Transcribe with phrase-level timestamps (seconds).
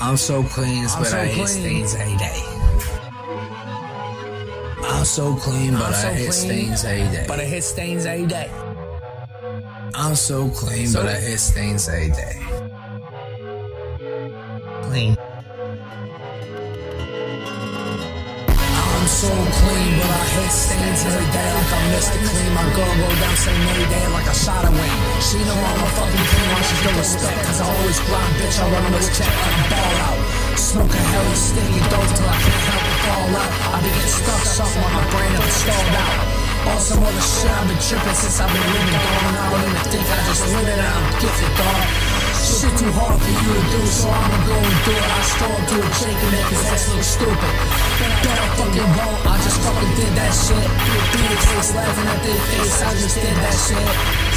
[0.00, 2.40] I'm so clean, I'm but so I hit stains every day.
[4.88, 7.24] I'm so clean, but so I hit stains every day.
[7.28, 8.50] But I hit stains every day.
[9.94, 12.36] I'm so clean, So- but I hit stains every day.
[14.88, 15.16] Clean.
[18.48, 22.18] I'm so clean, but I hit stains every day like I'm Mr.
[22.30, 22.52] Clean.
[22.54, 24.98] My girl roll down same every day like I shot a wing.
[25.28, 25.67] She know a
[25.98, 27.38] fucking king, why she still respect?
[27.42, 30.18] Cause I always grind, bitch, I run on this check I ball out.
[30.54, 33.50] Smoking hella sticky dope till I can't help but fall out.
[33.74, 36.38] I be getting stuck something while my brain up stalled out.
[36.68, 38.98] On some other shit, I've been tripping since I've been living.
[38.98, 41.82] And I don't even think I just live it, I'm gifted, dog.
[42.38, 45.08] Shit too hard for you to do, so I'ma go and do it.
[45.08, 47.54] I stroll to a Jake and make his ass look stupid.
[48.22, 50.68] Bet I fucking won't, I just fucking did that shit.
[51.14, 54.27] The case, laughing at their face, I just did that shit.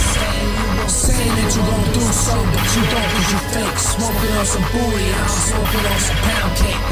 [0.92, 3.78] Saying that you gon' do so, but you don't cause you fake.
[3.80, 6.84] Smoking on some booty, I'm smoking on some pound cake.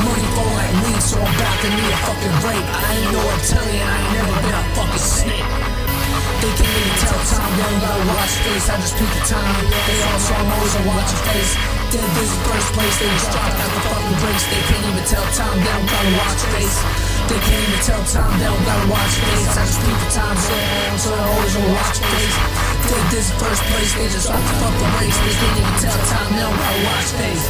[0.00, 2.64] Money for like weed, so I'm about to need a fucking break.
[2.64, 5.48] I ain't no Italian, I ain't never been a fucking snake.
[6.44, 8.66] They can't even tell time, they don't gotta watch face.
[8.68, 9.54] I just pick the time.
[9.64, 11.52] They all saw my always on watch your face.
[11.88, 14.44] Dead this is first place, they just dropped out the fucking race.
[14.52, 16.78] They can't even tell time, they don't gotta watch face.
[17.28, 19.44] They can't tell time, they don't gotta watch face.
[19.52, 20.56] I just pick the time, so
[21.04, 22.36] so they always on watch face.
[22.88, 25.16] Dead this is first place, they just dropped the fucking race.
[25.20, 27.44] They can't even tell time, they don't gotta watch face.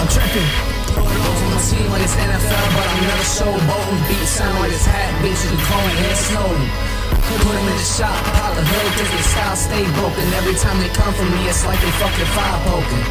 [0.00, 0.48] I'm tripping.
[0.92, 1.20] It
[1.52, 4.00] my team like it's NFL, but I'm never showboating.
[4.08, 6.91] Beat sound like it's hat, bitches be calling Ed Snowden.
[7.22, 10.24] Put him in the shop, pop the hood, cause they style stay broken.
[10.34, 13.04] Every time they come from me, it's like they fucking fire poking.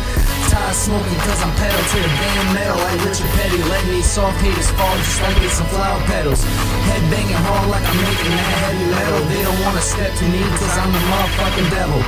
[0.51, 3.61] Tired smoking cause I'm pedal to the damn metal like Richard Petty.
[3.71, 6.43] Letting these soft haters fall just like it's some flower petals.
[6.91, 9.21] Head banging hard like I'm making that heavy metal.
[9.31, 12.01] They don't wanna step to me cause I'm the motherfucking devil.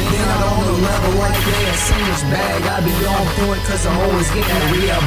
[0.00, 2.60] They not on the level like they a sandwich bag.
[2.72, 5.00] I be on point cause I'm always getting a real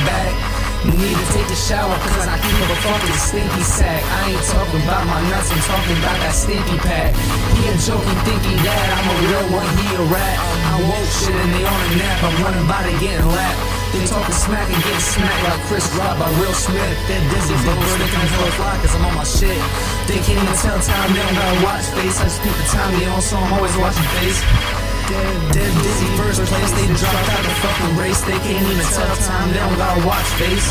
[0.88, 0.98] back.
[0.98, 4.04] Need to take a shower cause I keep a fucking stinky sack.
[4.04, 7.16] I ain't talking about my nuts, I'm talking about that stinky pack.
[7.56, 10.38] He a joking, thinky that, I'm a real one, he a rat.
[10.72, 13.60] I woke shit and they on a nap, I'm running by they getting lapped.
[13.94, 16.98] They talking smack and getting smacked like Chris Rock by Will Smith.
[17.08, 19.58] They're dizzy, but they can hella fly cause I'm on my shit.
[20.08, 22.20] They can't even tell time, they don't gotta watch face.
[22.20, 24.87] I just peep the time, they on, so I'm always watching face.
[25.08, 28.20] Dead, dead dizzy first place, they dropped out the fucking race.
[28.28, 30.68] They can't even tell time, they don't gotta watch face.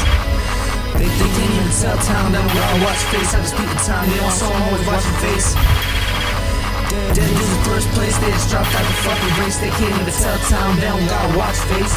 [1.01, 3.33] They, they can't even tell time, they don't gotta watch face.
[3.33, 5.57] I just peep the time, they on, so I'm always watching face.
[6.93, 9.57] Dead, dead dizzy first place, they just dropped out the fucking race.
[9.57, 11.97] They can't even tell time, they don't gotta watch face.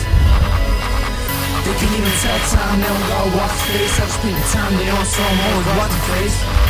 [1.68, 4.00] They can't even tell time, they don't gotta watch face.
[4.00, 6.69] I just peep the time, they on, so I'm always watching face.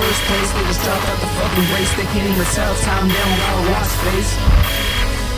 [0.00, 1.92] First place, they just dropped out the fucking race.
[1.92, 4.32] They can't even tell time, they don't gotta watch face.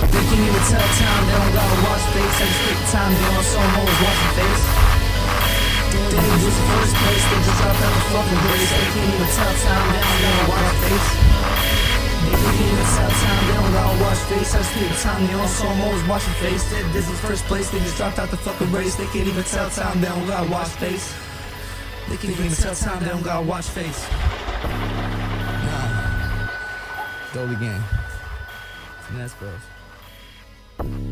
[0.07, 2.37] They can't even tell time, they don't gotta watch face.
[2.39, 4.63] I just pick time, they on, so always watching face.
[6.15, 8.71] Dead this first place, they just dropped out the fucking race.
[8.71, 11.09] They can't even tell time, they don't gotta watch face.
[12.23, 14.51] They can't even tell time, they don't gotta watch face.
[14.55, 16.63] I just pick time, they on, so I'm always watching face.
[16.95, 18.95] This is first place, they just dropped out the fucking race.
[18.95, 21.11] They can't even tell time, they don't gotta watch face.
[22.07, 24.07] They can't even tell time, they don't gotta watch face.
[24.63, 26.49] Nah.
[27.35, 27.83] Goal again.
[29.09, 31.12] Finesse Bros.